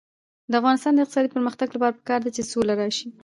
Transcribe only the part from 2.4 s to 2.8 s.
سوله